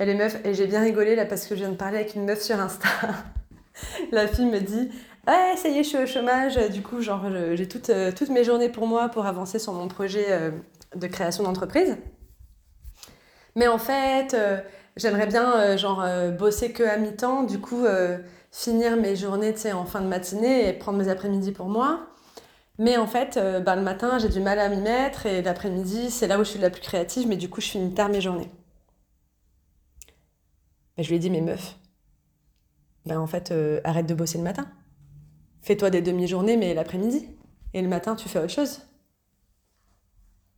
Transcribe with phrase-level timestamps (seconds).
[0.00, 2.14] Et les meufs, et j'ai bien rigolé là parce que je viens de parler avec
[2.14, 2.88] une meuf sur Insta.
[4.12, 4.90] la fille me dit
[5.26, 6.56] Ouais, ça y est, je suis au chômage.
[6.70, 9.88] Du coup, genre, j'ai toutes, euh, toutes mes journées pour moi pour avancer sur mon
[9.88, 10.50] projet euh,
[10.96, 11.98] de création d'entreprise.
[13.56, 14.58] Mais en fait, euh,
[14.96, 16.02] j'aimerais bien genre
[16.38, 17.42] bosser que à mi-temps.
[17.42, 17.84] Du coup,
[18.50, 22.06] finir mes journées en fin de matinée et prendre mes après-midi pour moi.
[22.78, 26.26] Mais en fait, bah, le matin, j'ai du mal à m'y mettre et l'après-midi, c'est
[26.26, 28.50] là où je suis la plus créative, mais du coup, je finis tard mes journées.
[31.00, 31.78] Bah, je lui ai dit, mais meuf,
[33.06, 34.70] ben en fait, euh, arrête de bosser le matin.
[35.62, 37.26] Fais-toi des demi-journées, mais l'après-midi.
[37.72, 38.82] Et le matin, tu fais autre chose.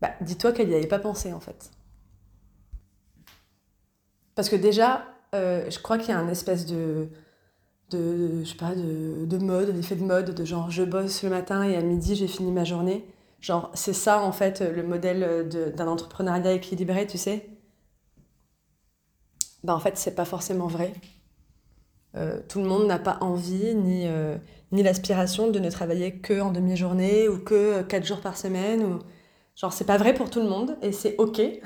[0.00, 1.70] Bah, dis-toi qu'elle n'y avait pas pensé, en fait.
[4.34, 5.05] Parce que déjà,
[5.36, 7.06] euh, je crois qu'il y a un espèce de,
[7.91, 11.62] de, je sais pas, de mode, d'effet de mode, de genre je bosse le matin
[11.62, 13.06] et à midi j'ai fini ma journée.
[13.41, 17.48] Genre, c'est ça en fait le modèle d'un entrepreneuriat équilibré, tu sais.
[19.64, 20.92] Bah en fait, c'est pas forcément vrai.
[22.16, 24.36] Euh, tout le monde n'a pas envie ni, euh,
[24.70, 28.82] ni l'aspiration de ne travailler que en demi-journée ou que quatre jours par semaine.
[28.84, 28.98] Ou...
[29.56, 31.41] Genre, c'est pas vrai pour tout le monde et c'est ok.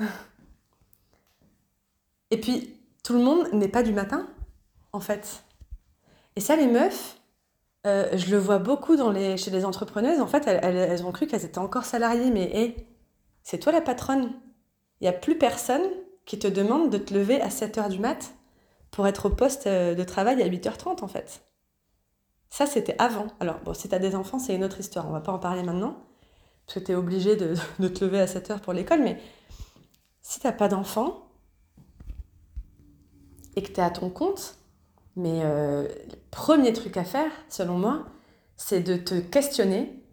[2.29, 4.27] Et puis, tout le monde n'est pas du matin,
[4.91, 5.43] en fait.
[6.35, 7.17] Et ça, les meufs,
[7.85, 10.19] euh, je le vois beaucoup dans les, chez les entrepreneuses.
[10.19, 12.31] En fait, elles, elles, ont cru qu'elles étaient encore salariées.
[12.31, 12.75] Mais
[13.43, 14.33] c'est toi la patronne.
[14.99, 15.83] Il n'y a plus personne
[16.27, 18.35] qui te demande de te lever à 7 h du mat
[18.91, 21.41] pour être au poste euh, de travail à 8h30 en fait.
[22.49, 23.27] Ça, c'était avant.
[23.39, 25.07] Alors, bon, si tu as des enfants, c'est une autre histoire.
[25.07, 25.97] On va pas en parler maintenant.
[26.65, 27.35] Parce que tu es obligé
[27.79, 29.01] de, te lever à 7 h pour l'école.
[29.01, 29.19] Mais
[30.21, 31.29] si tu pas d'enfants
[33.55, 34.57] et que tu es à ton compte,
[35.15, 38.05] mais euh, le premier truc à faire, selon moi,
[38.57, 40.03] c'est de te questionner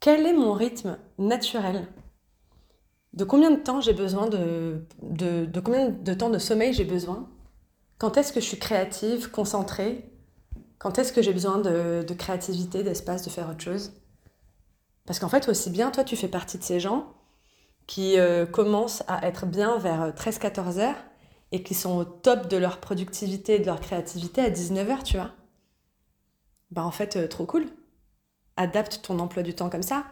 [0.00, 1.86] quel est mon rythme naturel?
[3.14, 4.80] De combien de temps j'ai besoin de,
[6.38, 7.28] sommeil j'ai besoin?
[7.98, 10.10] Quand est-ce que je suis créative, concentrée?
[10.78, 13.92] Quand est-ce que j'ai besoin de, créativité, d'espace, de faire autre chose?
[15.06, 17.14] Parce qu'en fait, aussi bien, toi, tu fais partie de ces gens
[17.86, 21.04] qui euh, commencent à être bien vers 13-14 heures
[21.52, 25.02] et qui sont au top de leur productivité et de leur créativité à 19 heures,
[25.04, 25.30] tu vois?
[26.72, 27.66] Bah en fait, euh, trop cool.
[28.56, 30.04] Adapte ton emploi du temps comme ça.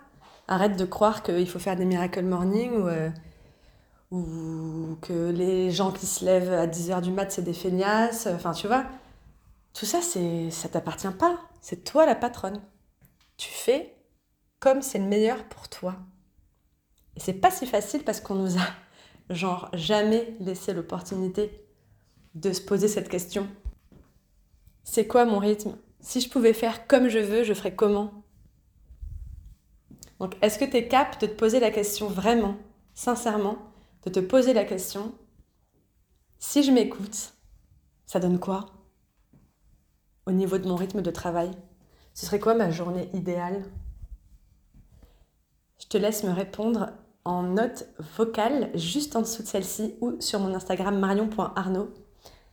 [0.48, 2.88] Arrête de croire qu'il faut faire des miracle morning ou...
[2.88, 3.10] Euh,
[5.00, 8.26] que les gens qui se lèvent à 10h du mat, c'est des feignasses.
[8.26, 8.84] Enfin, tu vois,
[9.72, 11.38] tout ça, c'est, ça t'appartient pas.
[11.62, 12.60] C'est toi la patronne.
[13.36, 13.96] Tu fais
[14.60, 15.96] comme c'est le meilleur pour toi.
[17.16, 21.66] Et c'est pas si facile parce qu'on nous a, jamais laissé l'opportunité
[22.34, 23.48] de se poser cette question.
[24.84, 25.76] C'est quoi mon rythme?
[26.00, 28.24] Si je pouvais faire comme je veux, je ferais comment?
[30.22, 32.54] Donc, est-ce que tu es capable de te poser la question vraiment,
[32.94, 33.56] sincèrement
[34.04, 35.12] de te poser la question,
[36.38, 37.34] si je m'écoute,
[38.06, 38.66] ça donne quoi
[40.26, 41.50] au niveau de mon rythme de travail?
[42.14, 43.64] Ce serait quoi ma journée idéale?
[45.80, 46.90] Je te laisse me répondre
[47.24, 51.92] en note vocale juste en dessous de celle-ci ou sur mon Instagram marion.arnaud.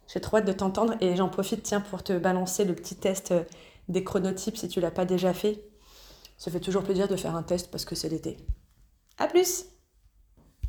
[0.08, 3.32] J'ai trop hâte de t'entendre et j'en profite tiens pour te balancer le petit test
[3.90, 5.69] des chronotypes si tu l'as pas déjà fait.
[6.40, 8.38] Ça fait toujours plaisir de faire un test parce que c'est l'été.
[9.18, 9.66] A plus